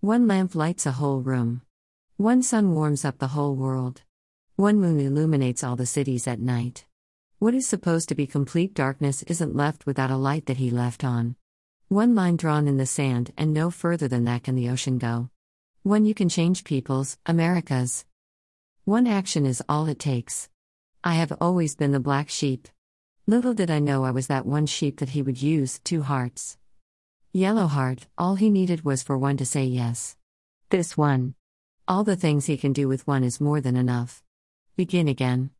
One 0.00 0.28
lamp 0.28 0.54
lights 0.54 0.86
a 0.86 0.92
whole 0.92 1.22
room. 1.22 1.62
One 2.18 2.40
sun 2.40 2.72
warms 2.72 3.04
up 3.04 3.18
the 3.18 3.34
whole 3.34 3.56
world. 3.56 4.02
One 4.54 4.80
moon 4.80 5.00
illuminates 5.00 5.64
all 5.64 5.74
the 5.74 5.86
cities 5.86 6.28
at 6.28 6.38
night. 6.38 6.84
What 7.40 7.52
is 7.52 7.66
supposed 7.66 8.08
to 8.10 8.14
be 8.14 8.24
complete 8.24 8.74
darkness 8.74 9.24
isn't 9.24 9.56
left 9.56 9.86
without 9.86 10.12
a 10.12 10.16
light 10.16 10.46
that 10.46 10.58
he 10.58 10.70
left 10.70 11.02
on. 11.02 11.34
One 11.88 12.14
line 12.14 12.36
drawn 12.36 12.68
in 12.68 12.76
the 12.76 12.86
sand, 12.86 13.32
and 13.36 13.52
no 13.52 13.72
further 13.72 14.06
than 14.06 14.22
that 14.22 14.44
can 14.44 14.54
the 14.54 14.68
ocean 14.68 14.98
go. 14.98 15.30
One 15.82 16.04
you 16.04 16.14
can 16.14 16.28
change 16.28 16.62
people's, 16.62 17.18
America's. 17.26 18.04
One 18.84 19.08
action 19.08 19.44
is 19.44 19.64
all 19.68 19.88
it 19.88 19.98
takes. 19.98 20.48
I 21.02 21.14
have 21.14 21.32
always 21.40 21.74
been 21.74 21.90
the 21.90 21.98
black 21.98 22.28
sheep. 22.28 22.68
Little 23.26 23.52
did 23.52 23.68
I 23.68 23.80
know 23.80 24.04
I 24.04 24.12
was 24.12 24.28
that 24.28 24.46
one 24.46 24.66
sheep 24.66 25.00
that 25.00 25.08
he 25.08 25.22
would 25.22 25.42
use, 25.42 25.80
two 25.80 26.02
hearts. 26.02 26.56
Yellow 27.38 27.68
heart, 27.68 28.08
all 28.18 28.34
he 28.34 28.50
needed 28.50 28.84
was 28.84 29.04
for 29.04 29.16
one 29.16 29.36
to 29.36 29.46
say 29.46 29.62
yes. 29.62 30.16
This 30.70 30.96
one. 30.96 31.36
All 31.86 32.02
the 32.02 32.16
things 32.16 32.46
he 32.46 32.56
can 32.56 32.72
do 32.72 32.88
with 32.88 33.06
one 33.06 33.22
is 33.22 33.40
more 33.40 33.60
than 33.60 33.76
enough. 33.76 34.24
Begin 34.74 35.06
again. 35.06 35.50